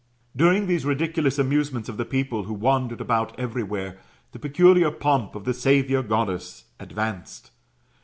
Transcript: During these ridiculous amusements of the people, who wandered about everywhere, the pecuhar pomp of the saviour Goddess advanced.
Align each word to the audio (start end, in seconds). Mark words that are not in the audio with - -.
During 0.35 0.65
these 0.65 0.83
ridiculous 0.83 1.37
amusements 1.37 1.87
of 1.87 1.97
the 1.97 2.05
people, 2.05 2.45
who 2.45 2.55
wandered 2.55 2.99
about 3.01 3.39
everywhere, 3.39 3.99
the 4.31 4.39
pecuhar 4.39 4.89
pomp 4.99 5.35
of 5.35 5.45
the 5.45 5.53
saviour 5.53 6.01
Goddess 6.01 6.65
advanced. 6.79 7.51